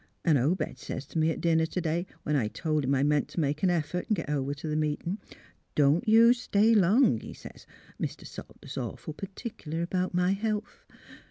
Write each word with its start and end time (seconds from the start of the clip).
An' 0.25 0.35
Obed 0.35 0.79
sez 0.79 1.05
t' 1.05 1.19
me 1.19 1.29
at 1.29 1.41
dinner 1.41 1.67
t' 1.67 1.79
day 1.79 2.07
when 2.23 2.35
I 2.35 2.47
told 2.47 2.83
him 2.85 2.95
I 2.95 3.03
meant 3.03 3.27
t' 3.27 3.39
make 3.39 3.61
an 3.61 3.69
effort 3.69 4.07
an' 4.09 4.15
get 4.15 4.31
over 4.31 4.55
t' 4.55 4.67
the 4.67 4.75
meeting,' 4.75 5.19
Don't 5.75 6.07
you 6.09 6.33
stay 6.33 6.73
long,' 6.73 7.19
he 7.19 7.35
sez. 7.35 7.67
Mr. 8.01 8.25
Salter's 8.25 8.79
awful 8.79 9.13
pertic'lar 9.13 9.83
about 9.83 10.15
my 10.15 10.31
health. 10.31 10.87